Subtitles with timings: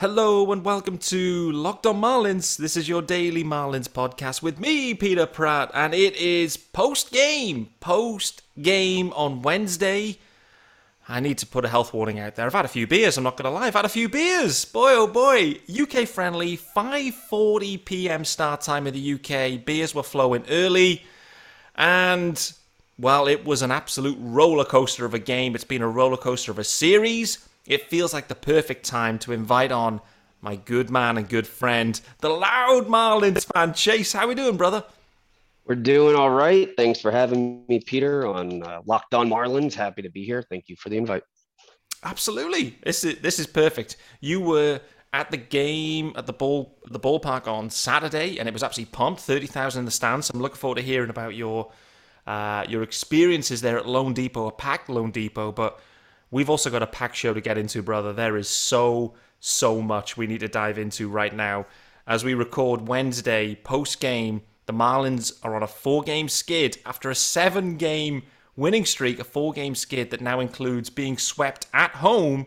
[0.00, 2.56] Hello and welcome to Locked on Marlins.
[2.56, 7.70] This is your daily Marlins podcast with me, Peter Pratt, and it is post game.
[7.80, 10.20] Post game on Wednesday.
[11.08, 12.46] I need to put a health warning out there.
[12.46, 13.66] I've had a few beers, I'm not going to lie.
[13.66, 14.64] I've had a few beers.
[14.66, 15.58] Boy, oh boy.
[15.68, 18.24] UK friendly, 5.40 p.m.
[18.24, 19.64] start time in the UK.
[19.64, 21.02] Beers were flowing early.
[21.74, 22.52] And,
[23.00, 25.56] well, it was an absolute roller coaster of a game.
[25.56, 27.47] It's been a roller coaster of a series.
[27.68, 30.00] It feels like the perfect time to invite on
[30.40, 34.14] my good man and good friend, the loud Marlins fan, Chase.
[34.14, 34.84] How we doing, brother?
[35.66, 36.74] We're doing all right.
[36.78, 39.74] Thanks for having me, Peter, on uh, Locked On Marlins.
[39.74, 40.42] Happy to be here.
[40.42, 41.24] Thank you for the invite.
[42.02, 42.78] Absolutely.
[42.84, 43.98] This is this is perfect.
[44.22, 44.80] You were
[45.12, 49.20] at the game at the ball the ballpark on Saturday, and it was absolutely pumped.
[49.20, 50.30] Thirty thousand in the stands.
[50.30, 51.70] I'm looking forward to hearing about your
[52.26, 55.54] uh, your experiences there at loanDepot, a packed loanDepot.
[55.54, 55.80] But
[56.30, 58.12] we've also got a pack show to get into, brother.
[58.12, 61.64] There is so so much we need to dive into right now
[62.08, 67.08] as we record Wednesday post game the Marlins are on a four game skid after
[67.08, 68.22] a seven game
[68.54, 72.46] winning streak, a four game skid that now includes being swept at home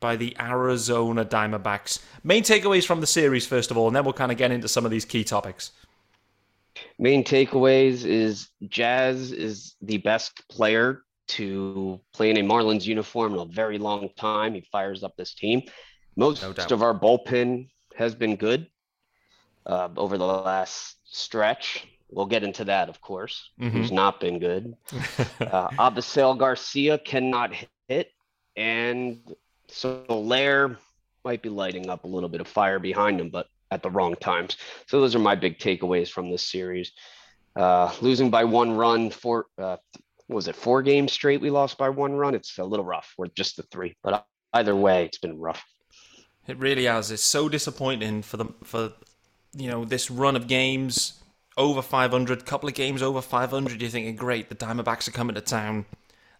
[0.00, 2.00] by the Arizona Diamondbacks.
[2.24, 4.66] Main takeaways from the series, first of all, and then we'll kind of get into
[4.66, 5.72] some of these key topics.
[6.98, 13.40] Main takeaways is Jazz is the best player to play in a Marlins uniform in
[13.40, 14.54] a very long time.
[14.54, 15.62] He fires up this team.
[16.16, 18.66] Most no of our bullpen has been good
[19.66, 21.86] uh, over the last stretch.
[22.10, 23.50] We'll get into that, of course.
[23.60, 23.76] Mm-hmm.
[23.76, 24.74] Who's not been good?
[25.40, 27.52] uh, Garcia cannot
[27.88, 28.10] hit,
[28.56, 29.20] and
[29.68, 30.76] Soler
[31.24, 34.14] might be lighting up a little bit of fire behind him, but at the wrong
[34.16, 34.58] times.
[34.86, 36.92] So those are my big takeaways from this series.
[37.56, 39.76] Uh, losing by one run for uh,
[40.32, 41.40] was it four games straight?
[41.40, 42.34] We lost by one run.
[42.34, 43.14] It's a little rough.
[43.18, 45.64] We're just the three, but either way, it's been rough.
[46.46, 47.10] It really has.
[47.10, 48.92] It's so disappointing for the for
[49.54, 51.22] you know, this run of games
[51.56, 55.40] over 500, couple of games over 500, you're thinking, great, the Diamondbacks are coming to
[55.40, 55.84] town.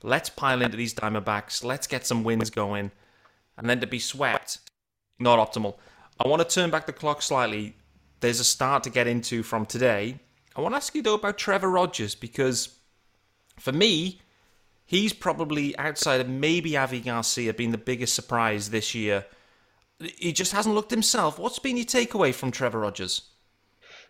[0.03, 1.63] Let's pile into these Diamondbacks.
[1.63, 2.91] Let's get some wins going.
[3.57, 4.59] And then to be swept,
[5.19, 5.77] not optimal.
[6.19, 7.77] I want to turn back the clock slightly.
[8.21, 10.19] There's a start to get into from today.
[10.57, 12.77] I want to ask you, though, about Trevor Rogers because
[13.63, 14.21] for me,
[14.85, 19.25] he's probably outside of maybe Avi Garcia being the biggest surprise this year
[20.17, 21.39] he just hasn't looked himself.
[21.39, 23.23] What's been your takeaway from Trevor Rogers?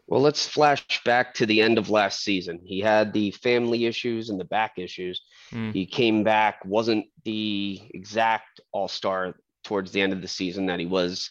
[0.07, 2.61] Well, let's flash back to the end of last season.
[2.65, 5.23] He had the family issues and the back issues.
[5.53, 5.73] Mm.
[5.73, 10.81] He came back, wasn't the exact all star towards the end of the season that
[10.81, 11.31] he was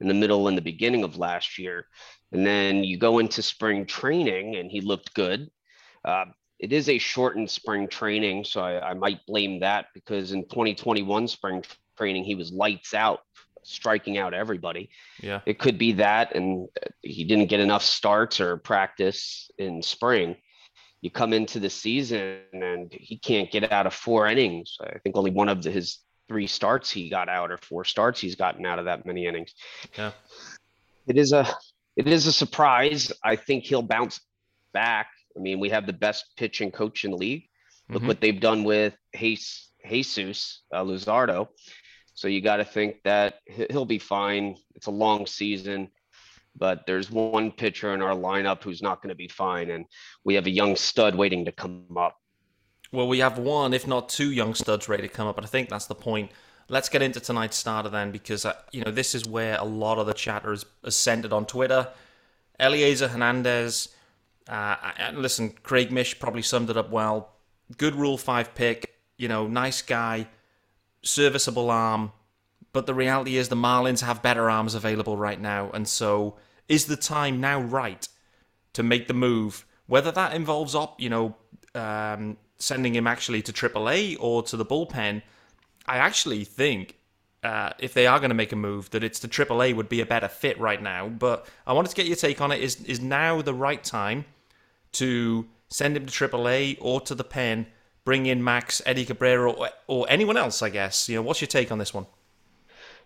[0.00, 1.86] in the middle and the beginning of last year.
[2.30, 5.50] And then you go into spring training and he looked good.
[6.04, 6.26] Uh,
[6.62, 11.26] it is a shortened spring training, so I, I might blame that because in 2021
[11.26, 11.64] spring
[11.98, 13.20] training, he was lights out
[13.64, 14.90] striking out everybody.
[15.20, 15.40] Yeah.
[15.44, 20.36] It could be that, and uh, he didn't get enough starts or practice in spring.
[21.00, 24.76] You come into the season and he can't get out of four innings.
[24.80, 25.98] I think only one of the, his
[26.28, 29.52] three starts he got out, or four starts he's gotten out of that many innings.
[29.98, 30.12] Yeah.
[31.08, 31.48] It is a
[31.96, 33.10] it is a surprise.
[33.24, 34.20] I think he'll bounce
[34.72, 35.08] back.
[35.36, 37.44] I mean, we have the best pitching coach in the league.
[37.88, 38.08] Look mm-hmm.
[38.08, 41.48] what they've done with Jesus, Jesus uh, Luzardo.
[42.14, 43.36] So you got to think that
[43.70, 44.56] he'll be fine.
[44.74, 45.88] It's a long season,
[46.54, 49.86] but there's one pitcher in our lineup who's not going to be fine, and
[50.24, 52.18] we have a young stud waiting to come up.
[52.92, 55.48] Well, we have one, if not two, young studs ready to come up, and I
[55.48, 56.30] think that's the point.
[56.68, 59.98] Let's get into tonight's starter then, because uh, you know this is where a lot
[59.98, 61.88] of the chatter is, is centered on Twitter.
[62.60, 63.88] Elieser Hernandez,
[64.48, 67.32] uh, and listen, Craig Mish probably summed it up well.
[67.76, 70.28] Good Rule Five pick, you know, nice guy
[71.02, 72.12] serviceable arm,
[72.72, 76.36] but the reality is the Marlins have better arms available right now, and so
[76.68, 78.08] is the time now right
[78.72, 79.66] to make the move?
[79.86, 81.36] Whether that involves op, you know,
[81.74, 85.22] um, sending him actually to AAA or to the bullpen,
[85.86, 86.96] I actually think
[87.42, 90.00] uh, if they are going to make a move, that it's to AAA would be
[90.00, 91.08] a better fit right now.
[91.08, 92.60] But I wanted to get your take on it.
[92.60, 94.24] Is is now the right time
[94.92, 97.66] to send him to AAA or to the pen
[98.04, 101.08] bring in Max, Eddie Cabrera, or, or anyone else, I guess.
[101.08, 102.06] You know, what's your take on this one?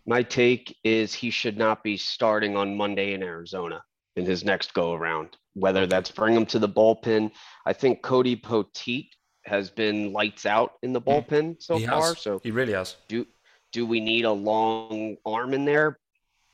[0.07, 3.83] My take is he should not be starting on Monday in Arizona
[4.15, 7.31] in his next go around, whether that's bring him to the bullpen.
[7.67, 9.09] I think Cody Poteet
[9.45, 11.27] has been lights out in the mm.
[11.27, 12.09] bullpen so he far.
[12.09, 12.21] Has.
[12.21, 12.97] So he really has.
[13.09, 13.27] Do
[13.77, 15.99] do we need a long arm in there?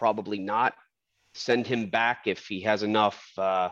[0.00, 0.74] Probably not.
[1.34, 3.68] Send him back if he has enough uh,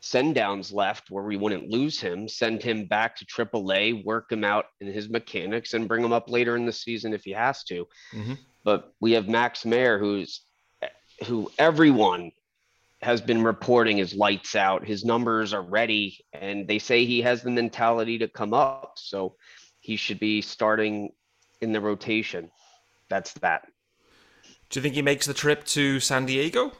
[0.00, 4.42] send downs left where we wouldn't lose him, send him back to AAA, work him
[4.42, 7.62] out in his mechanics, and bring him up later in the season if he has
[7.62, 7.86] to.
[8.12, 8.34] Mm-hmm.
[8.64, 10.40] But we have Max Meyer, who's
[11.26, 12.32] who everyone
[13.00, 14.84] has been reporting is lights out.
[14.84, 18.94] His numbers are ready, and they say he has the mentality to come up.
[18.96, 19.36] So
[19.78, 21.12] he should be starting
[21.60, 22.50] in the rotation.
[23.12, 23.68] That's that.
[24.70, 26.72] Do you think he makes the trip to San Diego?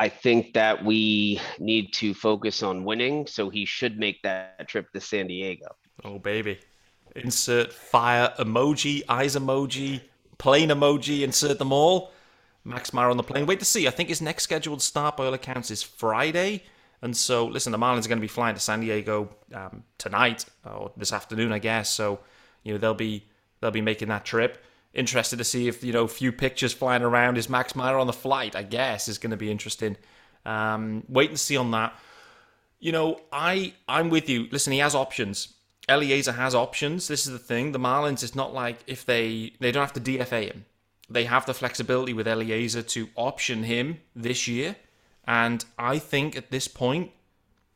[0.00, 4.90] I think that we need to focus on winning, so he should make that trip
[4.94, 5.76] to San Diego.
[6.02, 6.58] Oh, baby.
[7.14, 10.00] Insert fire emoji, eyes emoji,
[10.38, 12.10] plane emoji, insert them all.
[12.64, 13.46] Max Meyer on the plane.
[13.46, 13.86] Wait to see.
[13.86, 16.64] I think his next scheduled start, by all accounts, is Friday.
[17.00, 20.46] And so, listen, the Marlins are going to be flying to San Diego um, tonight
[20.64, 21.90] or this afternoon, I guess.
[21.90, 22.18] So,
[22.64, 23.24] you know, they'll be
[23.60, 24.62] they'll be making that trip.
[24.92, 27.38] Interested to see if you know few pictures flying around.
[27.38, 28.56] Is Max Meyer on the flight?
[28.56, 29.96] I guess is going to be interesting.
[30.44, 31.94] Um, wait and see on that.
[32.80, 34.48] You know, I I'm with you.
[34.50, 35.54] Listen, he has options.
[35.88, 37.08] Elieser has options.
[37.08, 37.72] This is the thing.
[37.72, 40.64] The Marlins is not like if they they don't have to DFA him
[41.08, 44.76] they have the flexibility with Elieser to option him this year.
[45.26, 47.10] And I think at this point,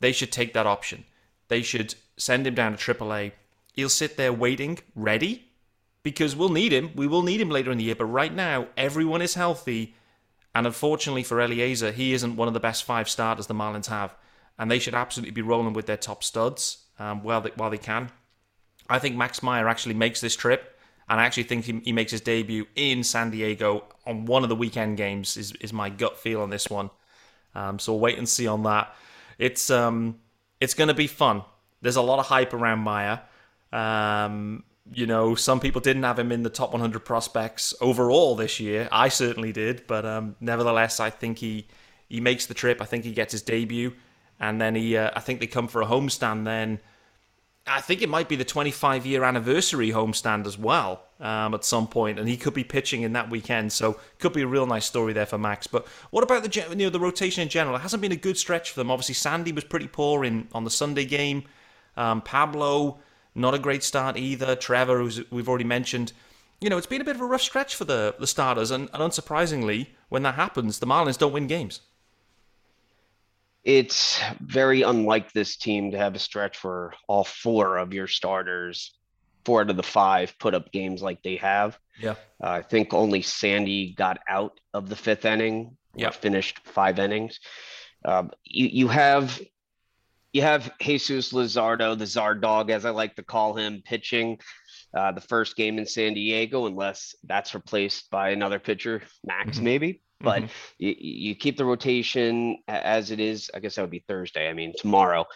[0.00, 1.04] they should take that option.
[1.48, 3.32] They should send him down to AAA.
[3.78, 5.52] He'll sit there waiting, ready,
[6.02, 6.90] because we'll need him.
[6.96, 7.94] We will need him later in the year.
[7.94, 9.94] But right now, everyone is healthy.
[10.52, 14.16] And unfortunately for Elieser, he isn't one of the best five starters the Marlins have.
[14.58, 17.78] And they should absolutely be rolling with their top studs um, while, they, while they
[17.78, 18.10] can.
[18.90, 20.76] I think Max Meyer actually makes this trip
[21.08, 24.48] and I actually think he, he makes his debut in San Diego on one of
[24.48, 25.36] the weekend games.
[25.36, 26.90] Is is my gut feel on this one.
[27.54, 28.92] Um, so we'll wait and see on that.
[29.38, 30.18] It's um
[30.60, 31.44] it's going to be fun.
[31.80, 33.22] There's a lot of hype around Meyer.
[33.72, 38.58] Um, you know, some people didn't have him in the top 100 prospects overall this
[38.58, 38.88] year.
[38.90, 41.66] I certainly did, but um, nevertheless, I think he
[42.08, 42.80] he makes the trip.
[42.80, 43.92] I think he gets his debut,
[44.40, 46.80] and then he uh, I think they come for a homestand then
[47.68, 51.86] I think it might be the 25 year anniversary homestand as well um, at some
[51.86, 53.72] point, and he could be pitching in that weekend.
[53.72, 55.66] So could be a real nice story there for Max.
[55.66, 57.76] But what about the you know the rotation in general?
[57.76, 58.90] It hasn't been a good stretch for them.
[58.90, 61.44] Obviously, Sandy was pretty poor in on the Sunday game.
[61.96, 62.98] Um, Pablo,
[63.34, 64.56] not a great start either.
[64.56, 66.12] Trevor, who we've already mentioned.
[66.60, 68.88] You know, it's been a bit of a rough stretch for the the starters, and,
[68.92, 71.80] and unsurprisingly, when that happens, the Marlins don't win games
[73.68, 78.94] it's very unlike this team to have a stretch where all four of your starters,
[79.44, 81.78] four out of the five, put up games like they have.
[82.00, 82.14] Yeah.
[82.42, 85.76] Uh, I think only Sandy got out of the fifth inning.
[85.94, 86.10] Yeah.
[86.10, 87.40] Finished five innings.
[88.06, 89.38] Um, you, you have
[90.38, 94.38] you have Jesus Luzardo, the Zard dog, as I like to call him, pitching
[94.96, 99.64] uh, the first game in San Diego, unless that's replaced by another pitcher, Max, mm-hmm.
[99.64, 100.02] maybe.
[100.20, 100.52] But mm-hmm.
[100.78, 103.50] you, you keep the rotation as it is.
[103.52, 104.48] I guess that would be Thursday.
[104.48, 105.26] I mean, tomorrow.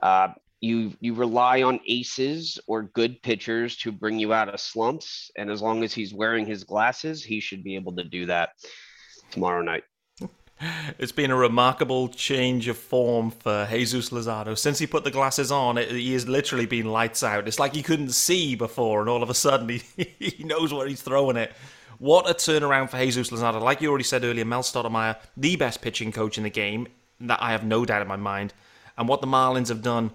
[0.00, 0.28] Uh,
[0.60, 5.50] you you rely on aces or good pitchers to bring you out of slumps, and
[5.50, 8.50] as long as he's wearing his glasses, he should be able to do that
[9.32, 9.82] tomorrow night.
[10.98, 14.56] It's been a remarkable change of form for Jesus Luzardo.
[14.56, 17.48] Since he put the glasses on, it, he has literally been lights out.
[17.48, 20.86] It's like he couldn't see before, and all of a sudden he, he knows where
[20.86, 21.52] he's throwing it.
[21.98, 23.60] What a turnaround for Jesus Luzardo.
[23.60, 26.88] Like you already said earlier, Mel Stottlemyre, the best pitching coach in the game.
[27.20, 28.52] That I have no doubt in my mind.
[28.98, 30.10] And what the Marlins have done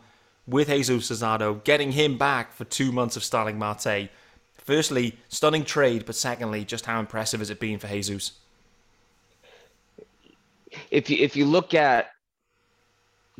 [0.46, 4.10] with Jesus Luzardo, getting him back for two months of Starling Marte.
[4.58, 8.34] Firstly, stunning trade, but secondly, just how impressive has it been for Jesus?
[10.92, 12.10] If you if you look at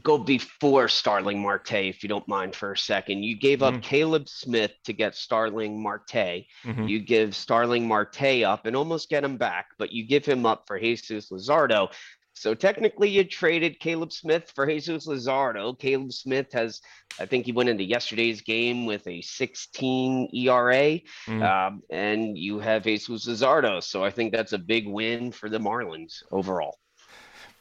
[0.04, 3.24] go before Starling Marte, if you don't mind for a second.
[3.24, 3.82] You gave up mm-hmm.
[3.82, 6.46] Caleb Smith to get Starling Marte.
[6.66, 6.88] Mm-hmm.
[6.88, 10.64] You give Starling Marte up and almost get him back, but you give him up
[10.68, 11.92] for Jesus Luzardo.
[12.34, 15.78] So technically, you traded Caleb Smith for Jesus Luzardo.
[15.78, 16.80] Caleb Smith has,
[17.20, 21.44] I think he went into yesterday's game with a 16 ERA, mm.
[21.44, 23.84] um, and you have Jesus Luzardo.
[23.84, 26.78] So I think that's a big win for the Marlins overall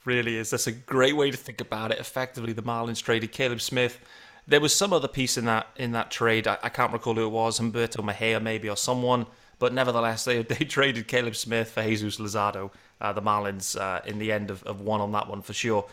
[0.05, 0.51] really is.
[0.51, 1.99] That's a great way to think about it.
[1.99, 3.99] Effectively, the Marlins traded Caleb Smith.
[4.47, 6.47] There was some other piece in that in that trade.
[6.47, 9.27] I, I can't recall who it was, Humberto Mejia maybe or someone.
[9.59, 12.71] But nevertheless, they, they traded Caleb Smith for Jesus Luzardo.
[13.01, 15.87] Uh, the Marlins uh, in the end of, of one on that one for sure.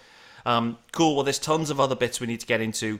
[0.45, 1.15] Um, cool.
[1.15, 2.99] Well, there's tons of other bits we need to get into.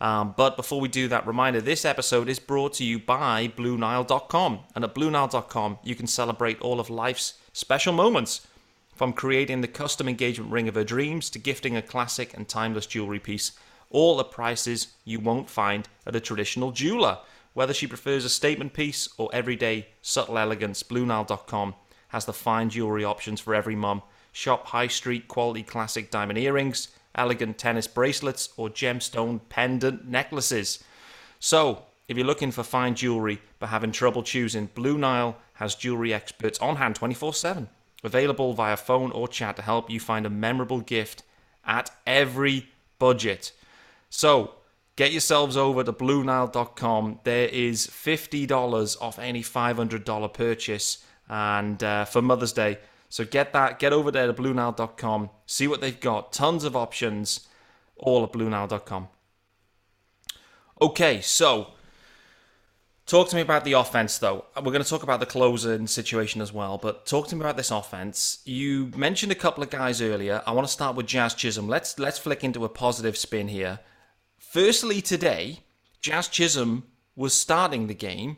[0.00, 4.60] Um, but before we do that, reminder this episode is brought to you by BlueNile.com.
[4.74, 8.46] And at BlueNile.com, you can celebrate all of life's special moments
[8.94, 12.86] from creating the custom engagement ring of her dreams to gifting a classic and timeless
[12.86, 13.52] jewelry piece,
[13.90, 17.18] all at prices you won't find at a traditional jeweler.
[17.52, 21.74] Whether she prefers a statement piece or everyday subtle elegance, BlueNile.com
[22.08, 24.02] has the fine jewelry options for every mum.
[24.32, 30.82] Shop high street quality classic diamond earrings, elegant tennis bracelets, or gemstone pendant necklaces.
[31.38, 36.12] So, if you're looking for fine jewelry but having trouble choosing, Blue Nile has jewelry
[36.12, 37.68] experts on hand 24 7,
[38.04, 41.22] available via phone or chat to help you find a memorable gift
[41.64, 42.68] at every
[42.98, 43.52] budget.
[44.10, 44.54] So,
[44.96, 47.20] get yourselves over to BlueNile.com.
[47.24, 52.78] There is $50 off any $500 purchase and uh, for Mother's Day.
[53.08, 56.32] So get that, get over there to BlueNile.com, see what they've got.
[56.32, 57.46] Tons of options,
[57.96, 59.08] all at BlueNile.com.
[60.82, 61.68] Okay, so
[63.06, 64.44] talk to me about the offense, though.
[64.56, 67.56] We're going to talk about the closing situation as well, but talk to me about
[67.56, 68.40] this offense.
[68.44, 70.42] You mentioned a couple of guys earlier.
[70.46, 71.68] I want to start with Jazz Chisholm.
[71.68, 73.80] Let's let's flick into a positive spin here.
[74.38, 75.60] Firstly, today,
[76.00, 76.84] Jazz Chisholm
[77.16, 78.36] was starting the game.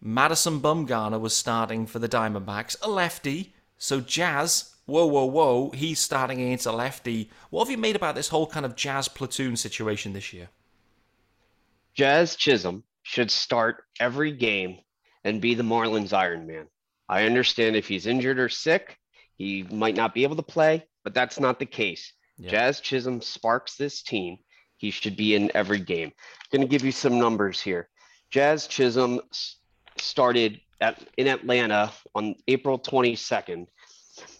[0.00, 3.54] Madison Bumgarner was starting for the Diamondbacks, a lefty.
[3.78, 7.30] So Jazz, whoa, whoa, whoa, he's starting against a lefty.
[7.50, 10.48] What have you made about this whole kind of Jazz platoon situation this year?
[11.94, 14.78] Jazz Chisholm should start every game
[15.22, 16.66] and be the Marlins Iron Man.
[17.08, 18.98] I understand if he's injured or sick,
[19.36, 22.12] he might not be able to play, but that's not the case.
[22.36, 22.50] Yeah.
[22.50, 24.38] Jazz Chisholm sparks this team.
[24.76, 26.10] He should be in every game.
[26.50, 27.88] Going to give you some numbers here.
[28.32, 29.20] Jazz Chisholm
[29.98, 33.68] started at, in Atlanta on April 22nd.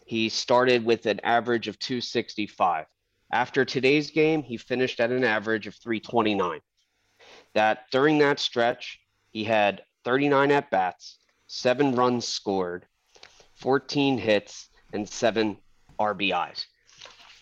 [0.07, 2.87] He started with an average of 265.
[3.33, 6.61] After today's game, he finished at an average of 329
[7.57, 12.85] that during that stretch, he had 39 at bats, seven runs scored,
[13.57, 15.57] 14 hits, and seven
[15.99, 16.67] RBIs.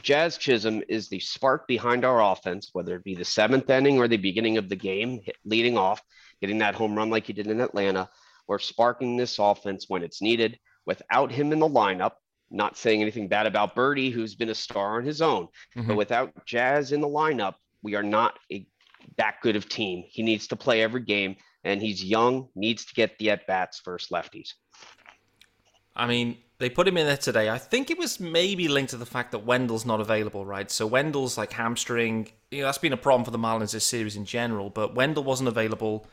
[0.02, 4.06] Jazz Chisholm is the spark behind our offense, whether it be the seventh inning or
[4.06, 6.00] the beginning of the game, leading off,
[6.40, 8.08] getting that home run like he did in Atlanta,
[8.46, 10.58] or sparking this offense when it's needed.
[10.86, 12.12] Without him in the lineup,
[12.50, 15.88] not saying anything bad about Berti, who's been a star on his own, mm-hmm.
[15.88, 18.64] but without Jazz in the lineup, we are not a
[19.16, 20.04] that good of team.
[20.08, 23.80] He needs to play every game, and he's young, needs to get the at bats
[23.84, 24.52] versus lefties.
[25.96, 27.50] I mean, they put him in there today.
[27.50, 30.70] I think it was maybe linked to the fact that Wendell's not available, right?
[30.70, 32.30] So Wendell's like hamstring.
[32.50, 34.70] You know, that's been a problem for the Marlins this series in general.
[34.70, 36.06] But Wendell wasn't available.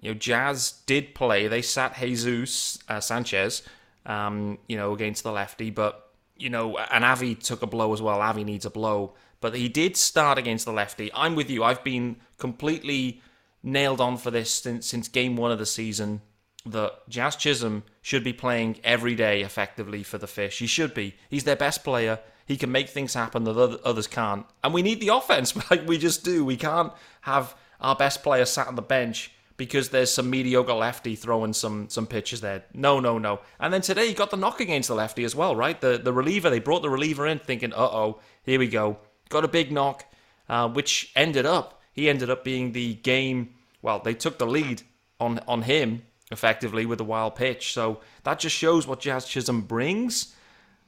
[0.00, 1.48] You know, Jazz did play.
[1.48, 3.62] They sat Jesus uh, Sanchez,
[4.06, 5.70] um, you know, against the lefty.
[5.70, 8.20] But you know, and Avi took a blow as well.
[8.20, 11.10] Avi needs a blow but he did start against the lefty.
[11.12, 11.62] I'm with you.
[11.62, 13.20] I've been completely
[13.62, 16.22] nailed on for this since, since game one of the season
[16.64, 20.60] that Jazz Chisholm should be playing every day effectively for the Fish.
[20.60, 21.16] He should be.
[21.28, 22.20] He's their best player.
[22.46, 24.46] He can make things happen that others can't.
[24.62, 26.44] And we need the offense like we just do.
[26.44, 31.16] We can't have our best player sat on the bench because there's some mediocre lefty
[31.16, 32.64] throwing some some pitches there.
[32.74, 33.40] No, no, no.
[33.58, 35.80] And then today he got the knock against the lefty as well, right?
[35.80, 38.98] The the reliever, they brought the reliever in thinking, uh oh, here we go
[39.32, 40.04] got a big knock,
[40.48, 43.54] uh, which ended up he ended up being the game.
[43.82, 44.82] Well, they took the lead
[45.18, 47.72] on on him effectively with the wild pitch.
[47.72, 50.34] So that just shows what Jazz Chisholm brings.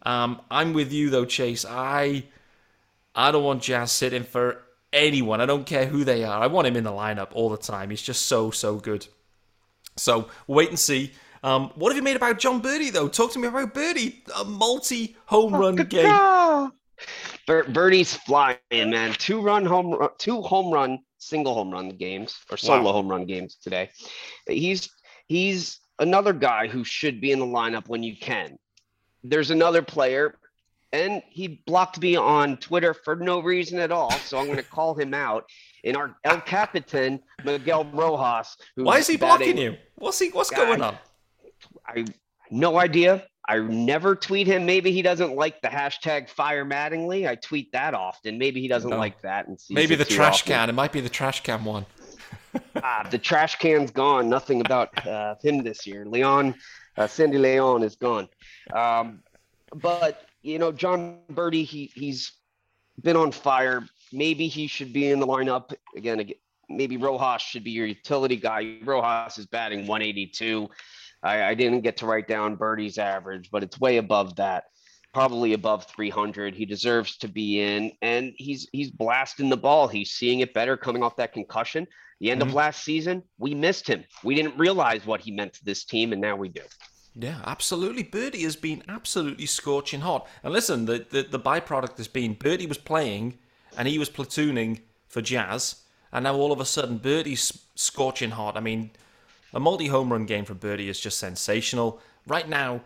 [0.02, 1.64] Um, I'm with you though, Chase.
[1.68, 2.24] I
[3.14, 5.40] I don't want Jazz sitting for anyone.
[5.40, 6.42] I don't care who they are.
[6.42, 7.90] I want him in the lineup all the time.
[7.90, 9.06] He's just so so good.
[9.96, 11.12] So wait and see.
[11.42, 13.08] Um, what have you made about Jon Berti though?
[13.08, 14.26] Talk to me about Berti.
[14.40, 16.06] A multi home run game.
[17.46, 19.12] Berti's flying, man.
[19.12, 22.92] Two run home, two home run, single home run games or solo wow.
[22.92, 23.90] home run games today.
[24.46, 24.88] He's
[25.26, 28.58] he's another guy who should be in the lineup when you can.
[29.22, 30.38] There's another player,
[30.92, 34.10] and he blocked me on Twitter for no reason at all.
[34.10, 35.48] So I'm going to call him out.
[35.82, 38.56] In our El Capitan, Miguel Rojas.
[38.74, 39.76] Why is he blocking you?
[39.96, 40.30] What's he?
[40.30, 40.96] What's guy, going on?
[41.86, 42.04] I
[42.50, 43.24] no idea.
[43.46, 44.64] I never tweet him.
[44.64, 47.28] Maybe he doesn't like the hashtag fire Mattingly.
[47.28, 48.38] I tweet that often.
[48.38, 48.96] Maybe he doesn't no.
[48.96, 49.48] like that.
[49.48, 50.52] And maybe the trash often.
[50.52, 50.70] can.
[50.70, 51.84] It might be the trash can one.
[52.76, 54.30] ah, the trash can's gone.
[54.30, 56.06] Nothing about uh, him this year.
[56.06, 56.54] Leon,
[56.96, 58.28] uh, Sandy Leon is gone.
[58.72, 59.22] Um,
[59.74, 62.32] but you know, Jon Berti, he he's
[63.02, 63.86] been on fire.
[64.12, 66.20] Maybe he should be in the lineup again.
[66.20, 66.36] again
[66.68, 68.78] maybe Rojas should be your utility guy.
[68.84, 70.68] Rojas is batting 182.
[71.24, 74.64] I, I didn't get to write down Berti's average, but it's way above that
[75.14, 76.54] probably above 300.
[76.54, 79.88] He deserves to be in, and he's he's blasting the ball.
[79.88, 81.86] He's seeing it better coming off that concussion.
[82.20, 82.50] The end mm-hmm.
[82.50, 84.04] of last season, we missed him.
[84.22, 86.62] We didn't realize what he meant to this team, and now we do.
[87.14, 88.02] Yeah, absolutely.
[88.02, 90.26] Berti has been absolutely scorching hot.
[90.42, 93.38] And listen, the, the, the byproduct has been Berti was playing
[93.76, 98.56] and he was platooning for Jazz, and now all of a sudden Berti's scorching hot.
[98.56, 98.90] I mean,
[99.54, 102.00] a multi home run game from Berti is just sensational.
[102.26, 102.82] Right now,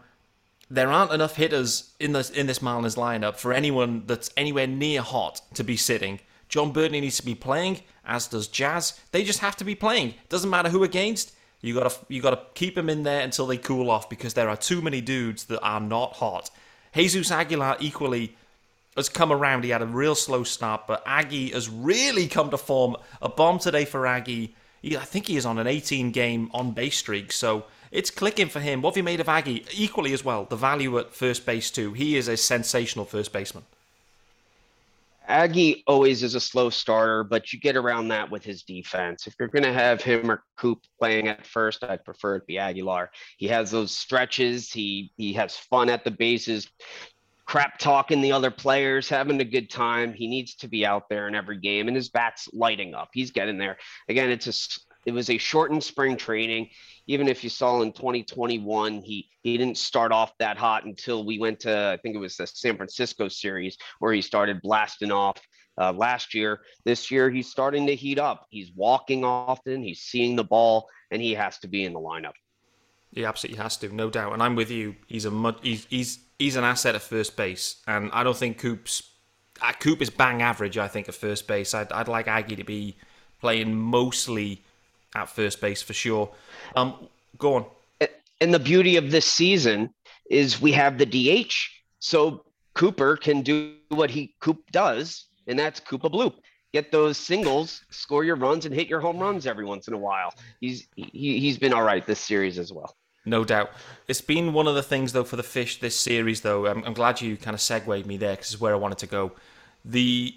[0.71, 5.03] there aren't enough hitters in this in this Marlins lineup for anyone that's anywhere near
[5.03, 6.21] hot to be sitting.
[6.49, 9.01] Jon Berti needs to be playing, as does Jazz.
[9.13, 10.15] They just have to be playing.
[10.29, 11.33] Doesn't matter who against.
[11.61, 14.57] You gotta you gotta keep them in there until they cool off because there are
[14.57, 16.51] too many dudes that are not hot.
[16.95, 18.37] Jesus Aguilar equally
[18.97, 19.65] has come around.
[19.65, 22.97] He had a real slow start, but Aggie has really come to form.
[23.23, 24.55] A bomb today for Aggie.
[24.83, 28.49] He, I think he is on an 18 game on base streak, so it's clicking
[28.49, 28.83] for him.
[28.83, 29.65] What have you made of Aggie?
[29.73, 31.93] Equally as well, the value at first base too.
[31.93, 33.65] He is a sensational first baseman.
[35.29, 39.27] Aggie always is a slow starter, but you get around that with his defense.
[39.27, 42.57] If you're going to have him or Coop playing at first, I'd prefer it be
[42.57, 43.11] Aguilar.
[43.37, 44.73] He has those stretches.
[44.73, 46.71] He he has fun at the bases,
[47.49, 50.13] crap talking the other players, having a good time.
[50.13, 53.09] He needs to be out there in every game, and his bat's lighting up.
[53.13, 53.79] He's getting there.
[54.09, 54.53] Again, it's a
[55.07, 56.69] it was a shortened spring training
[57.09, 61.39] even if you saw in 2021, he he didn't start off that hot until we
[61.39, 65.41] went to I think it was the San Francisco series where he started blasting off.
[65.81, 68.47] Uh, last year, this year he's starting to heat up.
[68.51, 69.81] He's walking often.
[69.83, 72.33] He's seeing the ball, and he has to be in the lineup.
[73.13, 74.33] He absolutely has to, no doubt.
[74.33, 74.97] And I'm with you.
[75.07, 75.61] He's a mud.
[75.63, 79.03] he's he's he's an asset at first base, and I don't think Coop's
[79.61, 80.79] uh, Coop is bang average.
[80.79, 82.97] I think at first base, I'd I'd like Aggie to be
[83.41, 84.63] playing mostly
[85.15, 86.31] at first base for sure.
[86.77, 87.67] Um, go on.
[88.41, 89.93] And the beauty of this season
[90.31, 91.53] is we have the DH,
[91.99, 96.35] so Cooper can do what he Coop does, and that's Koopa Bloop.
[96.73, 99.99] Get those singles, score your runs, and hit your home runs every once in a
[99.99, 100.35] while.
[100.61, 102.95] He's he, he's been all right this series as well.
[103.29, 103.71] No doubt.
[104.07, 106.67] It's been one of the things, though, for the Fish this series, though.
[106.67, 109.07] I'm, I'm glad you kind of segued me there because it's where I wanted to
[109.07, 109.33] go.
[109.85, 110.35] The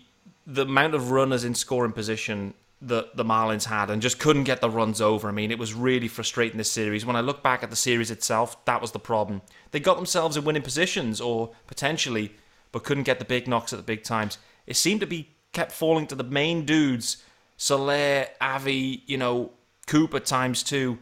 [0.47, 4.59] the amount of runners in scoring position that the Marlins had and just couldn't get
[4.59, 5.29] the runs over.
[5.29, 7.05] I mean, it was really frustrating this series.
[7.05, 9.43] When I look back at the series itself, that was the problem.
[9.69, 12.33] They got themselves in winning positions or potentially,
[12.71, 14.39] but couldn't get the big knocks at the big times.
[14.65, 17.23] It seemed to be kept falling to the main dudes,
[17.55, 19.51] Soler, Avi, you know,
[19.85, 20.97] Cooper times two.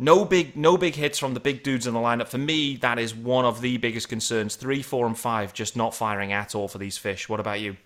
[0.00, 2.28] No big no big hits from the big dudes in the lineup.
[2.28, 4.54] For me, that is one of the biggest concerns.
[4.54, 7.28] Three, four, and five just not firing at all for these fish.
[7.28, 7.76] What about you?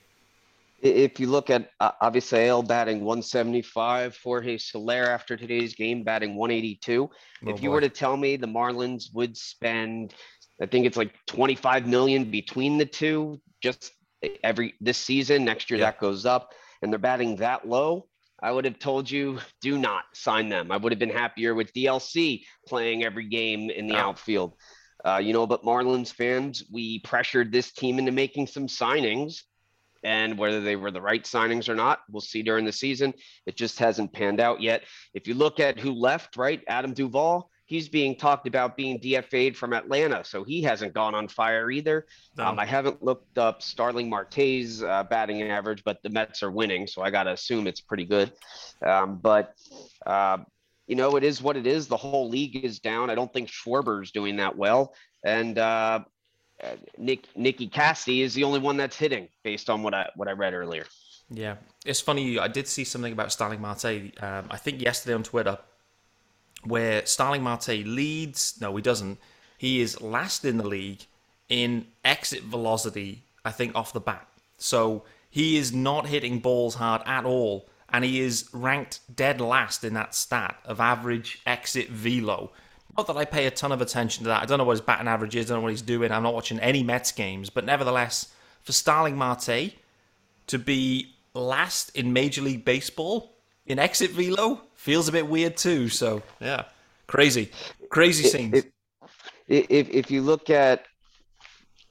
[0.83, 7.09] If you look at uh, Avisail batting 175, Jorge Soler after today's game batting 182.
[7.09, 7.75] Oh, if you boy.
[7.75, 10.13] were to tell me the Marlins would spend,
[10.61, 13.93] I think it's like 25 million between the two, just
[14.43, 15.45] every this season.
[15.45, 15.87] Next year yeah.
[15.87, 18.07] that goes up, and they're batting that low.
[18.43, 20.73] I would have told you do not sign them.
[20.73, 24.09] I would have been happier with DLC playing every game in the oh.
[24.09, 24.55] outfield.
[25.05, 29.43] Uh, you know, but Marlins fans, we pressured this team into making some signings
[30.05, 33.15] and whether they were the right signings or not, we'll see during the season.
[33.47, 34.83] It just hasn't panned out yet.
[35.15, 39.57] If you look at who left, right, Adam Duvall, he's being talked about being DFA'd
[39.57, 42.07] from Atlanta, so he hasn't gone on fire either.
[42.37, 42.49] No.
[42.49, 46.87] Um, I haven't looked up Starling Marte's uh, batting average, but the Mets are winning,
[46.87, 48.31] so I got to assume it's pretty good.
[48.85, 49.55] Um, but
[50.05, 50.39] uh,
[50.87, 51.87] you know, it is what it is.
[51.87, 53.09] The whole league is down.
[53.09, 56.01] I don't think Schwarber's doing that well, and uh,
[56.99, 60.33] Nick Nicky Cassidy is the only one that's hitting based on what I what I
[60.33, 60.85] read earlier.
[61.31, 61.57] Yeah,
[61.87, 62.39] it's funny.
[62.39, 64.13] I did see something about Starling Marte.
[64.21, 65.57] Um, I think yesterday on Twitter,
[66.65, 68.61] where Starling Marte leads.
[68.61, 69.19] No, he doesn't.
[69.59, 71.07] He is last in the league
[71.49, 73.25] in exit velocity.
[73.45, 74.27] I think off the bat.
[74.59, 79.83] So he is not hitting balls hard at all, and he is ranked dead last
[79.83, 82.53] in that stat of average exit velo.
[82.97, 84.43] Not that I pay a ton of attention to that.
[84.43, 85.51] I don't know what his batting average is.
[85.51, 86.13] I don't know what he's doing.
[86.13, 87.49] I'm not watching any Mets games.
[87.49, 89.73] But nevertheless, for Starling Marte
[90.49, 93.33] to be last in Major League Baseball
[93.67, 95.89] in exit velo feels a bit weird too.
[95.89, 96.65] So yeah,
[97.07, 97.51] crazy,
[97.89, 98.65] crazy scenes.
[99.47, 100.87] If, if, if you look at,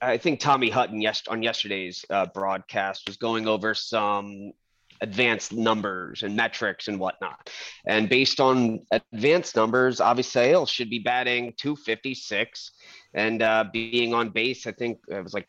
[0.02, 4.52] I think Tommy Hutton yes, on yesterday's uh, broadcast was going over some
[5.00, 7.50] advanced numbers and metrics and whatnot.
[7.86, 12.72] And based on advanced numbers, Avisail should be batting 256
[13.14, 15.48] and uh, being on base, I think it was like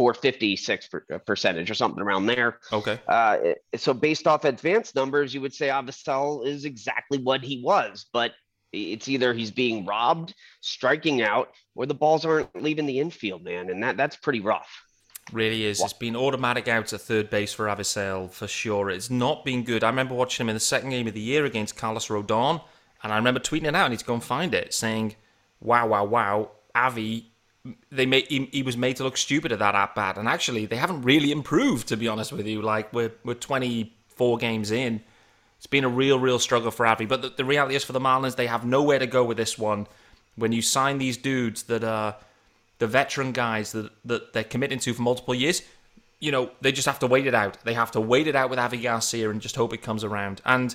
[0.00, 2.58] 456 uh, percentage or something around there.
[2.72, 2.98] Okay.
[3.06, 3.36] Uh,
[3.76, 8.32] so based off advanced numbers, you would say Avisail is exactly what he was, but
[8.72, 13.68] it's either he's being robbed, striking out, or the balls aren't leaving the infield, man,
[13.68, 14.70] and that that's pretty rough.
[15.34, 15.82] Really is.
[15.82, 18.88] It's been automatic out to third base for Avisail for sure.
[18.88, 19.84] It's not been good.
[19.84, 22.62] I remember watching him in the second game of the year against Carlos Rodon,
[23.02, 23.84] and I remember tweeting it out.
[23.84, 25.16] I need to go and find it, saying,
[25.60, 27.29] "Wow, wow, wow, Avi."
[27.92, 30.66] They made he, he was made to look stupid at that at bat, and actually
[30.66, 31.88] they haven't really improved.
[31.88, 35.02] To be honest with you, like we're we're 24 games in,
[35.60, 37.04] it's been a real, real struggle for Avi.
[37.04, 39.58] But the, the reality is for the Marlins, they have nowhere to go with this
[39.58, 39.86] one.
[40.36, 42.16] When you sign these dudes that are
[42.78, 45.60] the veteran guys that, that they're committing to for multiple years,
[46.18, 47.58] you know, they just have to wait it out.
[47.62, 50.40] They have to wait it out with Avi Garcia and just hope it comes around.
[50.46, 50.74] And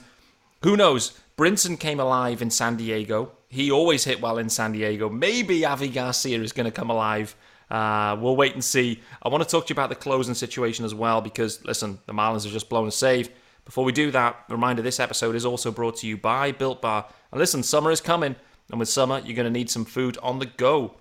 [0.66, 1.12] who knows?
[1.38, 3.34] Brinson came alive in San Diego.
[3.50, 5.10] He always hit well in San Diego.
[5.10, 7.36] Maybe Avi Garcia is going to come alive.
[7.70, 9.00] Uh, we'll wait and see.
[9.22, 12.14] I want to talk to you about the closing situation as well because, listen, the
[12.14, 13.30] Marlins have just blown a save.
[13.64, 17.06] Before we do that, reminder this episode is also brought to you by Built Bar.
[17.32, 18.36] And listen, summer is coming,
[18.72, 20.96] and with summer, you're going to need some food on the go.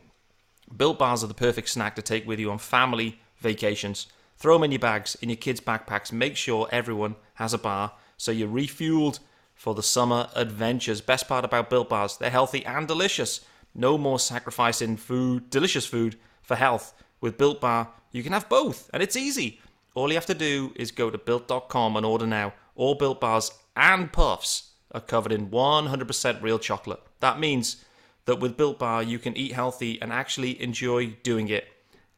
[0.76, 4.08] Built Bars are the perfect snack to take with you on family vacations.
[4.36, 6.12] Throw them in your bags, in your kids' backpacks.
[6.12, 9.20] Make sure everyone has a bar so you're refueled
[9.54, 11.00] for the summer adventures.
[11.00, 13.40] Best part about Built Bars, they're healthy and delicious.
[13.74, 16.94] No more sacrificing food, delicious food for health.
[17.20, 19.60] With Built Bar, you can have both, and it's easy.
[19.94, 22.52] All you have to do is go to built.com and order now.
[22.74, 27.00] All Built Bars and Puffs are covered in 100% real chocolate.
[27.20, 27.84] That means
[28.26, 31.66] that with Built Bar, you can eat healthy and actually enjoy doing it.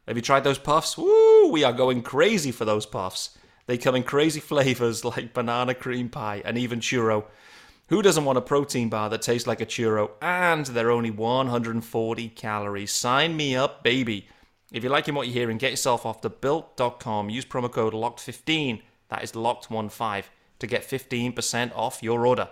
[0.07, 0.97] Have you tried those puffs?
[0.97, 1.49] Woo!
[1.51, 3.37] We are going crazy for those puffs.
[3.67, 7.25] They come in crazy flavors like banana cream pie and even churro.
[7.89, 12.29] Who doesn't want a protein bar that tastes like a churro and they're only 140
[12.31, 12.91] calories?
[12.91, 14.27] Sign me up, baby.
[14.73, 17.31] If you're liking what you're hearing, get yourself off to built.com.
[17.31, 18.83] Use promo code LOCKED15.
[19.09, 20.25] That is LOCKED15
[20.59, 22.49] to get 15% off your order.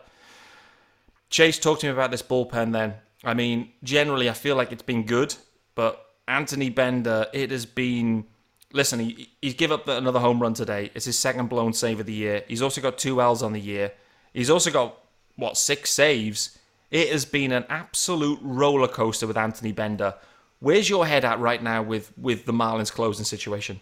[1.31, 2.95] Chase, talk to me about this bullpen then.
[3.25, 5.35] I mean, generally, I feel like it's been good,
[5.75, 8.27] but Anthony Bender, it has been.
[8.75, 10.91] Listen, he, he's give up another home run today.
[10.95, 12.43] It's his second blown save of the year.
[12.49, 13.93] He's also got two L's on the year.
[14.33, 14.99] He's also got,
[15.37, 16.59] what, six saves?
[16.91, 20.15] It has been an absolute roller coaster with Anthony Bender.
[20.59, 23.79] Where's your head at right now with, with the Marlins closing situation?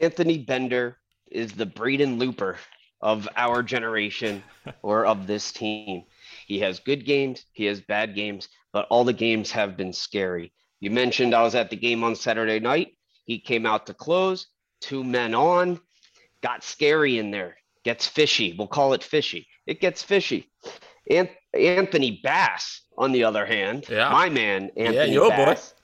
[0.00, 0.96] Anthony Bender
[1.28, 2.56] is the Braden Looper
[3.00, 4.44] of our generation
[4.82, 6.04] or of this team.
[6.46, 10.52] He has good games, he has bad games, but all the games have been scary.
[10.78, 12.94] You mentioned I was at the game on Saturday night.
[13.28, 14.46] He came out to close,
[14.80, 15.78] two men on,
[16.42, 18.54] got scary in there, gets fishy.
[18.56, 19.46] We'll call it fishy.
[19.66, 20.50] It gets fishy.
[21.52, 24.08] Anthony Bass, on the other hand, yeah.
[24.08, 25.74] my man, Anthony yeah, Bass,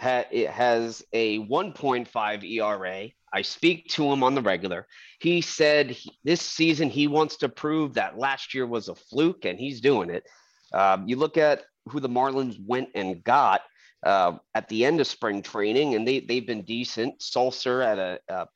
[0.00, 3.08] ha- has a 1.5 ERA.
[3.34, 4.86] I speak to him on the regular.
[5.20, 9.44] He said he, this season he wants to prove that last year was a fluke,
[9.44, 10.24] and he's doing it.
[10.72, 13.60] Um, you look at who the Marlins went and got
[14.02, 17.20] uh, at the end of spring training, and they they've been decent.
[17.20, 18.46] Sulser at a, a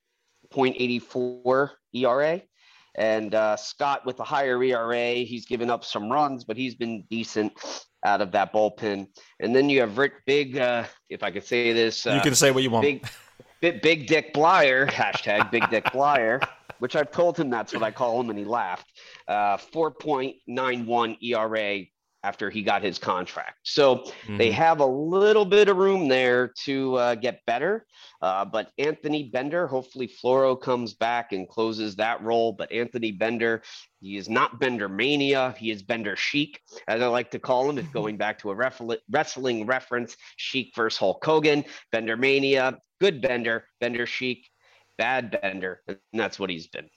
[0.52, 2.42] 0.84 ERA,
[2.96, 5.14] and uh, Scott with a higher ERA.
[5.14, 7.52] He's given up some runs, but he's been decent
[8.04, 9.08] out of that bullpen.
[9.40, 12.06] And then you have Rick Big, uh, if I could say this.
[12.06, 12.84] Uh, you can say what you want.
[12.84, 13.06] Big,
[13.60, 16.46] Big, Big Dick Bleier, hashtag Big Dick Bleier,
[16.78, 18.92] which I've told him that's what I call him, and he laughed.
[19.28, 21.84] Uh, 4.91 ERA
[22.26, 23.58] after he got his contract.
[23.62, 24.36] So mm-hmm.
[24.36, 27.86] they have a little bit of room there to uh, get better.
[28.20, 32.52] Uh, but Anthony Bender, hopefully Floro comes back and closes that role.
[32.52, 33.62] But Anthony Bender,
[34.00, 35.54] he is not Bender mania.
[35.56, 37.78] He is Bender Sheik, as I like to call him.
[37.78, 38.70] If going back to a
[39.08, 44.48] wrestling reference, Sheik versus Hulk Hogan, Bender mania, good Bender, Bender Sheik,
[44.98, 45.80] bad Bender.
[45.86, 46.88] And that's what he's been.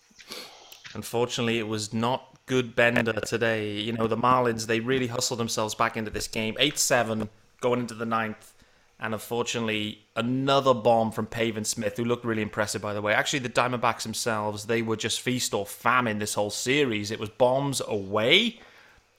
[0.93, 3.73] Unfortunately, it was not good bender today.
[3.79, 6.55] You know, the Marlins, they really hustled themselves back into this game.
[6.59, 7.29] 8 7
[7.61, 8.53] going into the ninth.
[9.01, 13.13] And unfortunately, another bomb from Pavin Smith, who looked really impressive, by the way.
[13.13, 17.09] Actually, the Diamondbacks themselves, they were just feast or famine this whole series.
[17.09, 18.59] It was bombs away,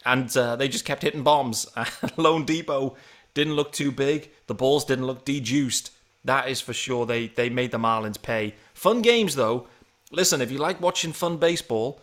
[0.04, 1.64] and uh, they just kept hitting bombs.
[1.76, 2.94] loanDepot
[3.32, 4.30] didn't look too big.
[4.48, 5.92] The balls didn't look dejuiced.
[6.26, 7.06] That is for sure.
[7.06, 8.56] They, they made the Marlins pay.
[8.74, 9.66] Fun games, though.
[10.10, 12.00] Listen, if you like watching fun baseball,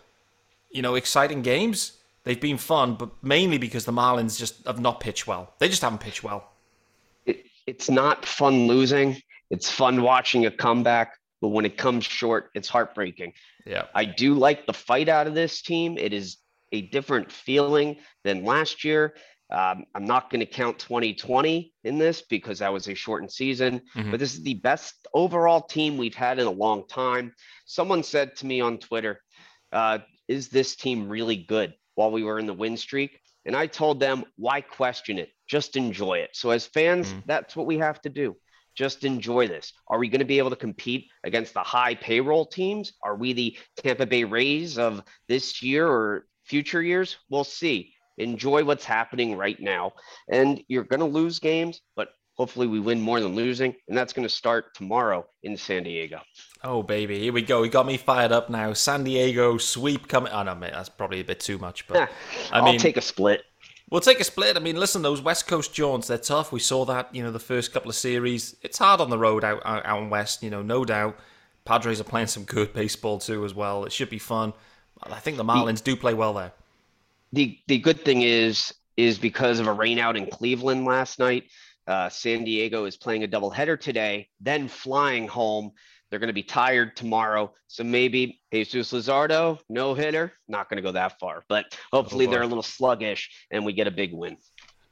[0.71, 1.93] you know, exciting games.
[2.23, 5.53] They've been fun, but mainly because the Marlins just have not pitched well.
[5.59, 6.51] They just haven't pitched well.
[7.25, 9.21] It, it's not fun losing.
[9.49, 13.31] It's fun watching a comeback, but when it comes short, it's heartbreaking.
[13.65, 13.85] Yeah.
[13.95, 15.97] I do like the fight out of this team.
[15.97, 16.37] It is
[16.73, 19.13] a different feeling than last year.
[19.49, 23.81] Um, I'm not going to count 2020 in this because that was a shortened season,
[23.95, 24.11] mm-hmm.
[24.11, 27.33] but this is the best overall team we've had in a long time.
[27.65, 29.21] Someone said to me on Twitter,
[29.71, 33.19] uh, is this team really good while we were in the win streak?
[33.45, 35.29] And I told them, why question it?
[35.47, 36.31] Just enjoy it.
[36.33, 37.23] So, as fans, mm.
[37.25, 38.35] that's what we have to do.
[38.75, 39.71] Just enjoy this.
[39.87, 42.93] Are we going to be able to compete against the high payroll teams?
[43.01, 47.15] Are we the Tampa Bay Rays of this year or future years?
[47.29, 47.93] We'll see.
[48.17, 49.93] Enjoy what's happening right now.
[50.29, 53.75] And you're going to lose games, but hopefully we win more than losing.
[53.87, 56.21] And that's going to start tomorrow in San Diego.
[56.63, 57.63] Oh baby, here we go.
[57.63, 58.73] He got me fired up now.
[58.73, 60.31] San Diego sweep coming.
[60.31, 61.87] Oh no, mate, that's probably a bit too much.
[61.87, 62.09] But
[62.51, 63.43] I mean, I'll take a split.
[63.89, 64.57] We'll take a split.
[64.57, 66.51] I mean, listen, those West Coast jaunts, they're tough.
[66.51, 68.57] We saw that, you know, the first couple of series.
[68.61, 71.17] It's hard on the road out, out, out in West, you know, no doubt.
[71.63, 73.85] Padres are playing some good baseball too, as well.
[73.85, 74.51] It should be fun.
[75.03, 76.51] I think the Marlins do play well there.
[77.33, 81.43] The the good thing is is because of a rainout in Cleveland last night.
[81.85, 85.71] Uh, San Diego is playing a doubleheader today, then flying home.
[86.09, 87.53] They're going to be tired tomorrow.
[87.67, 91.43] So maybe Jesus Luzardo, no hitter, not going to go that far.
[91.47, 94.37] But hopefully oh they're a little sluggish and we get a big win.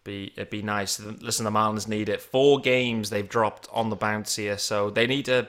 [0.04, 1.00] Be it'd be nice.
[1.00, 2.22] Listen, the Marlins need it.
[2.22, 5.48] Four games they've dropped on the bounce here, so they need to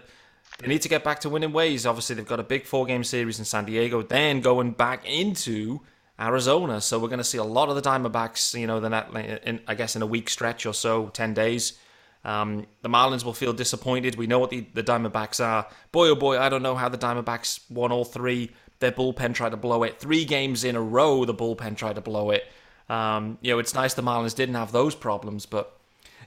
[0.59, 1.85] they need to get back to winning ways.
[1.85, 5.81] Obviously, they've got a big four game series in San Diego, then going back into
[6.19, 6.81] Arizona.
[6.81, 9.61] So we're going to see a lot of the Diamondbacks, you know, the net, in,
[9.67, 11.79] I guess in a week stretch or so, 10 days.
[12.25, 14.17] Um, the Marlins will feel disappointed.
[14.17, 15.69] We know what the, the Diamondbacks are.
[15.93, 18.51] Boy, oh boy, I don't know how the Diamondbacks won all three.
[18.81, 20.01] Their bullpen tried to blow it.
[20.01, 22.45] Three games in a row, the bullpen tried to blow it.
[22.89, 25.79] Um, you know, it's nice the Marlins didn't have those problems, but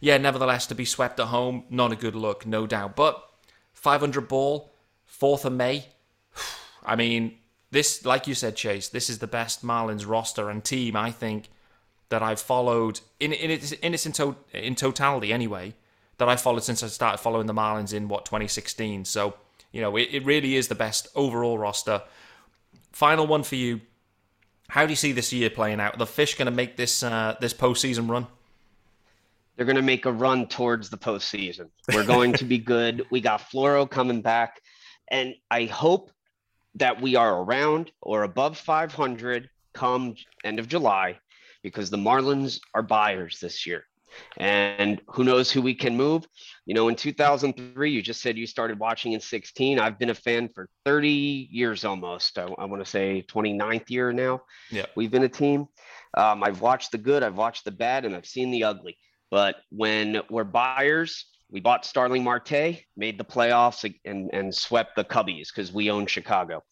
[0.01, 2.95] yeah, nevertheless, to be swept at home, not a good look, no doubt.
[2.95, 3.21] But
[3.73, 4.71] 500 ball,
[5.09, 5.85] 4th of May.
[6.85, 7.38] I mean,
[7.71, 11.49] this, like you said, Chase, this is the best Marlins roster and team, I think,
[12.09, 15.73] that I've followed in, in its, in, its in, to, in totality anyway
[16.19, 19.05] that I followed since I started following the Marlins in what 2016.
[19.05, 19.33] So
[19.71, 22.03] you know it, it really is the best overall roster.
[22.91, 23.81] Final one for you.
[24.67, 25.95] How do you see this year playing out?
[25.95, 28.27] Are the Fish going to make this uh, this postseason run?
[29.55, 31.69] They're going to make a run towards the postseason.
[31.93, 33.05] We're going to be good.
[33.09, 34.61] We got Floro coming back,
[35.09, 36.11] and I hope
[36.79, 41.19] that we are around or above 500 come end of July
[41.63, 43.85] because the Marlins are buyers this year.
[44.37, 46.25] And who knows who we can move?
[46.65, 49.79] You know, in 2003, you just said you started watching in 16.
[49.79, 52.39] I've been a fan for 30 years almost.
[52.39, 54.41] I, I want to say 29th year now.
[54.71, 54.87] Yeah.
[54.95, 55.67] We've been a team.
[56.17, 58.97] Um, I've watched the good, I've watched the bad, and I've seen the ugly.
[59.29, 65.03] But when we're buyers, we bought Starling Marte, made the playoffs, and and swept the
[65.03, 66.63] Cubbies because we own Chicago.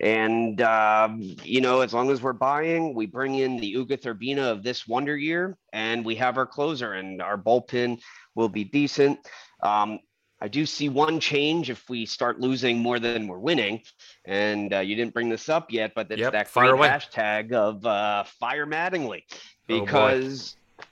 [0.00, 4.50] And um, you know, as long as we're buying, we bring in the Ugueth Urbina
[4.50, 8.00] of this wonder year, and we have our closer, and our bullpen
[8.34, 9.20] will be decent.
[9.62, 10.00] Um,
[10.40, 13.82] I do see one change if we start losing more than we're winning,
[14.24, 17.86] and uh, you didn't bring this up yet, but it's yep, that great hashtag of
[17.86, 19.34] uh, fire Mattingly, oh,
[19.66, 20.84] because oh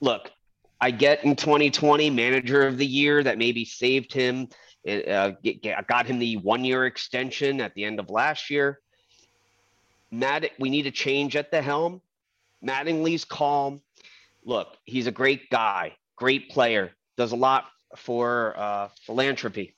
[0.00, 0.30] look,
[0.80, 4.48] I get in 2020 manager of the year that maybe saved him,
[4.88, 5.32] uh,
[5.86, 8.80] got him the one year extension at the end of last year.
[10.10, 12.00] Matt, we need a change at the helm.
[12.66, 13.82] Mattingly's calm.
[14.44, 17.66] Look, he's a great guy, great player, does a lot
[17.96, 19.74] for uh, philanthropy,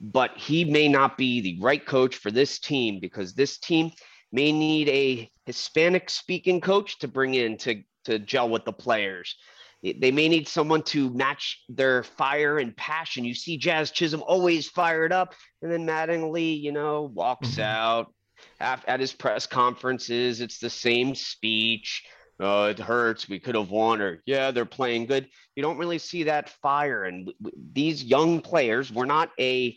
[0.00, 3.92] but he may not be the right coach for this team because this team
[4.32, 9.36] may need a Hispanic speaking coach to bring in to, to gel with the players
[9.82, 13.24] they may need someone to match their fire and passion.
[13.24, 17.62] You see Jazz Chisholm always fired up, and then Mattingly, you know, walks mm-hmm.
[17.62, 18.14] out
[18.60, 20.40] at his press conferences.
[20.40, 22.04] It's the same speech.
[22.38, 23.28] Oh, it hurts.
[23.28, 25.28] We could have won, or yeah, they're playing good.
[25.56, 27.04] You don't really see that fire.
[27.04, 27.32] And
[27.72, 29.76] these young players, we're not a,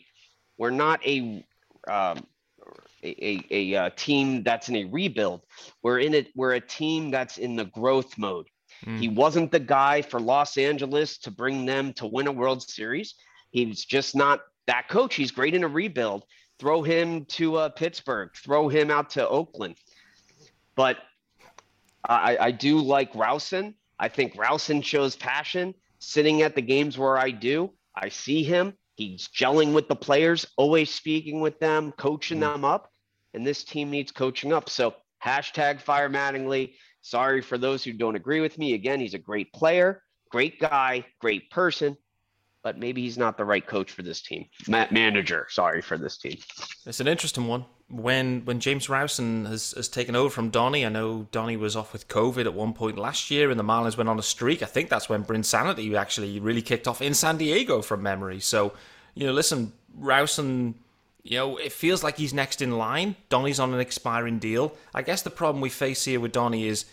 [0.56, 1.44] we're not a,
[1.86, 2.26] um,
[3.02, 5.42] a, a, a, a uh, team that's in a rebuild.
[5.82, 6.28] We're in it.
[6.34, 8.46] We're a team that's in the growth mode.
[8.84, 8.98] Mm.
[8.98, 13.14] He wasn't the guy for Los Angeles to bring them to win a World Series.
[13.50, 15.14] He's just not that coach.
[15.14, 16.24] He's great in a rebuild.
[16.58, 19.76] Throw him to uh, Pittsburgh, throw him out to Oakland.
[20.74, 20.98] But
[22.08, 23.74] I, I do like Rowson.
[23.98, 27.72] I think Rowson shows passion sitting at the games where I do.
[27.94, 28.74] I see him.
[28.96, 32.52] He's gelling with the players, always speaking with them, coaching mm.
[32.52, 32.90] them up.
[33.34, 34.70] And this team needs coaching up.
[34.70, 36.74] So hashtag fire Mattingly.
[37.06, 38.74] Sorry for those who don't agree with me.
[38.74, 41.96] Again, he's a great player, great guy, great person,
[42.64, 44.46] but maybe he's not the right coach for this team.
[44.66, 46.36] Ma- manager, sorry for this team.
[46.84, 47.64] It's an interesting one.
[47.88, 51.92] When when James Rowson has, has taken over from Donnie, I know Donnie was off
[51.92, 54.60] with COVID at one point last year, and the Marlins went on a streak.
[54.60, 58.40] I think that's when Brinsanity actually really kicked off in San Diego from memory.
[58.40, 58.72] So,
[59.14, 60.74] you know, listen, Rowson
[61.26, 63.16] you know, it feels like he's next in line.
[63.28, 64.72] Donny's on an expiring deal.
[64.94, 66.84] I guess the problem we face here with Donny is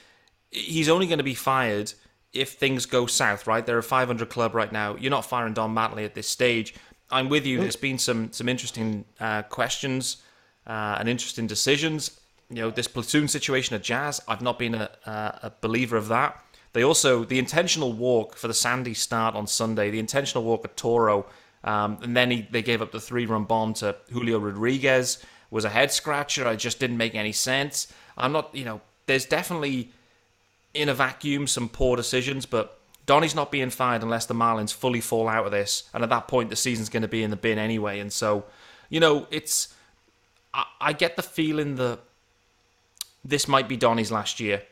[0.49, 1.93] he's only going to be fired
[2.33, 3.63] if things go south, right?
[3.63, 4.95] They're a 500 club right now.
[4.95, 6.73] You're not firing Don Mattingly at this stage.
[7.11, 7.59] I'm with you.
[7.59, 10.17] There's been some some interesting uh, questions
[10.65, 12.19] uh, and interesting decisions.
[12.49, 14.19] You know, this platoon situation at Jazz.
[14.27, 16.43] I've not been a, a believer of that.
[16.73, 19.91] They also the intentional walk for the Sandy start on Sunday.
[19.91, 21.27] The intentional walk at Toro
[21.63, 25.23] um, and then he, they gave up the three run bomb to Julio Rodriguez.
[25.49, 26.47] Was a head scratcher.
[26.47, 27.87] I just didn't make any sense.
[28.17, 29.91] I'm not, you know, there's definitely
[30.73, 34.99] in a vacuum, some poor decisions, but Donny's not being fired unless the Marlins fully
[34.99, 35.83] fall out of this.
[35.93, 37.99] And at that point, the season's going to be in the bin anyway.
[37.99, 38.45] And so,
[38.89, 39.73] you know, it's.
[40.53, 41.99] I, I get the feeling that
[43.23, 44.63] this might be Donny's last year.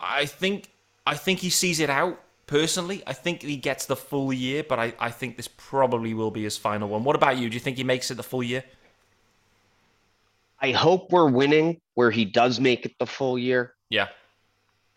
[0.00, 0.70] I think
[1.06, 3.04] I think he sees it out personally.
[3.06, 6.42] I think he gets the full year, but I, I think this probably will be
[6.42, 7.04] his final one.
[7.04, 7.48] What about you?
[7.48, 8.64] Do you think he makes it the full year?
[10.60, 13.74] I hope we're winning where he does make it the full year.
[13.90, 14.08] Yeah.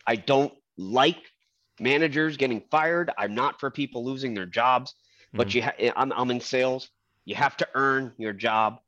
[0.04, 1.18] I don't like
[1.78, 3.12] managers getting fired.
[3.16, 4.94] I'm not for people losing their jobs,
[5.32, 5.54] but mm.
[5.54, 6.88] you ha- I'm, I'm in sales.
[7.24, 8.80] You have to earn your job.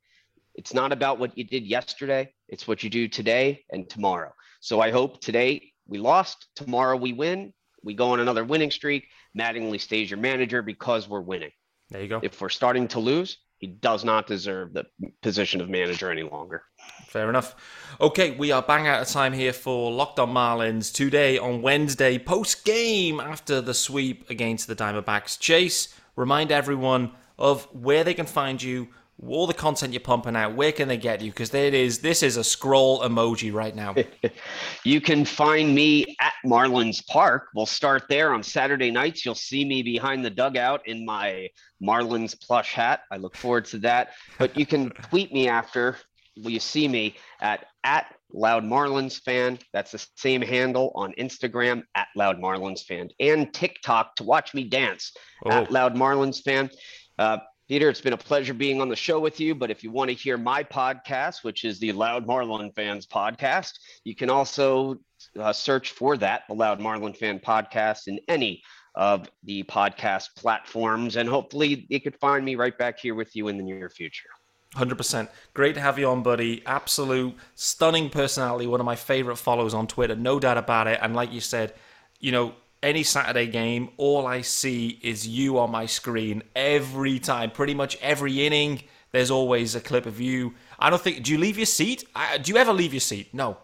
[0.57, 2.33] It's not about what you did yesterday.
[2.49, 4.33] It's what you do today and tomorrow.
[4.61, 7.53] So I hope today we lost, tomorrow we win.
[7.85, 9.09] We go on another winning streak.
[9.39, 11.53] Mattingly stays your manager because we're winning.
[11.91, 12.21] There you go.
[12.23, 14.85] If we're starting to lose, he does not deserve the
[15.23, 16.65] position of manager any longer.
[17.07, 17.55] Fair enough.
[18.01, 22.19] Okay, we are bang out of time here for Locked On Marlins today on Wednesday,
[22.19, 25.39] post game after the sweep against the Diamondbacks.
[25.39, 28.89] Chase, remind everyone of where they can find you,
[29.27, 31.31] all the content you're pumping out, where can they get you?
[31.31, 32.01] Because there it is.
[32.01, 33.95] This is a scroll emoji right now.
[34.85, 37.49] you can find me at Marlins Park.
[37.55, 39.25] We'll start there on Saturday nights.
[39.25, 41.49] You'll see me behind the dugout in my
[41.83, 43.01] Marlins plush hat.
[43.11, 44.11] I look forward to that.
[44.39, 45.97] But you can tweet me after
[46.37, 49.59] Will you see me at at Loud Marlins fan.
[49.73, 54.65] That's the same handle on Instagram at Loud Marlins fan and TikTok to watch me
[54.65, 55.13] dance
[55.47, 55.51] oh.
[55.51, 56.71] at Loud Marlins fan.
[57.19, 59.55] Uh, Peter, it's been a pleasure being on the show with you.
[59.55, 63.79] But if you want to hear my podcast, which is the Loud Marlin Fans podcast,
[64.05, 64.99] you can also
[65.39, 68.63] uh, search for that, the Loud Marlin Fan podcast, in any
[68.95, 71.17] of the podcast platforms.
[71.17, 74.29] And hopefully you could find me right back here with you in the near future.
[74.77, 75.29] 100%.
[75.55, 76.63] Great to have you on, buddy.
[76.67, 78.67] Absolute stunning personality.
[78.67, 80.99] One of my favorite followers on Twitter, no doubt about it.
[81.01, 81.75] And like you said,
[82.21, 87.51] you know, any Saturday game, all I see is you on my screen every time.
[87.51, 90.55] Pretty much every inning, there's always a clip of you.
[90.79, 91.23] I don't think.
[91.23, 92.05] Do you leave your seat?
[92.43, 93.33] do you ever leave your seat?
[93.33, 93.57] No.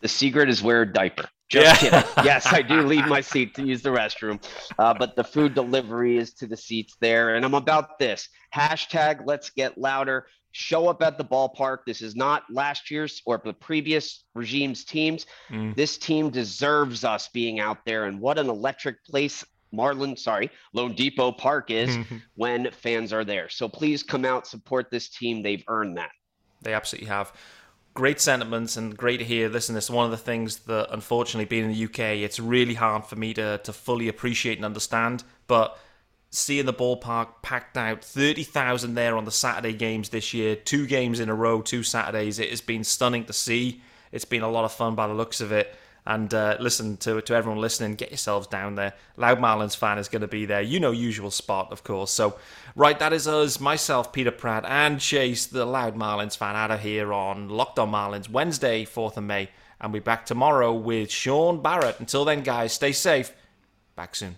[0.00, 1.28] The secret is wear a diaper.
[1.50, 2.02] Just yeah.
[2.02, 2.10] kidding.
[2.24, 4.42] yes, I do leave my seat to use the restroom,
[4.78, 7.34] uh, but the food delivery is to the seats there.
[7.34, 11.78] And I'm about this hashtag Let's Get Louder show up at the ballpark.
[11.86, 15.26] This is not last year's or the previous regime's teams.
[15.50, 15.74] Mm.
[15.74, 18.06] This team deserves us being out there.
[18.06, 21.96] And what an electric place Marlin, sorry, loanDepot Park is
[22.34, 23.48] when fans are there.
[23.48, 25.42] So please come out, support this team.
[25.42, 26.10] They've earned that.
[26.62, 27.32] They absolutely have.
[27.94, 29.48] Great sentiments and great to hear.
[29.48, 32.74] Listen, this is one of the things that, unfortunately, being in the UK, it's really
[32.74, 35.24] hard for me to, to fully appreciate and understand.
[35.46, 35.78] But
[36.30, 41.18] seeing the ballpark packed out 30,000 there on the Saturday games this year, two games
[41.18, 42.38] in a row, two Saturdays.
[42.38, 43.82] It has been stunning to see.
[44.12, 45.74] It's been a lot of fun by the looks of it.
[46.06, 48.94] And uh, listen to to everyone listening, get yourselves down there.
[49.16, 50.62] Loud Marlins fan is going to be there.
[50.62, 52.10] You know, usual spot, of course.
[52.10, 52.38] So,
[52.74, 56.80] right, that is us, myself, Peter Pratt, and Chase, the Loud Marlins fan, out of
[56.80, 59.50] here on Locked On Marlins, Wednesday, 4th of May.
[59.78, 62.00] And we'll be back tomorrow with Sean Barrett.
[62.00, 63.32] Until then, guys, stay safe.
[63.94, 64.36] Back soon.